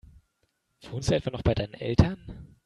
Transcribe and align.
Wohnst 0.89 1.11
du 1.11 1.13
etwa 1.15 1.29
noch 1.29 1.43
bei 1.43 1.53
deinen 1.53 1.75
Eltern? 1.75 2.55